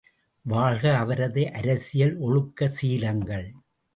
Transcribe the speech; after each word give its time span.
வாழ்க 0.45 0.83
அவரது 0.97 1.51
அரசியல் 1.51 2.15
ஒழுக்க 2.17 2.67
சீலங்கள்! 2.67 3.47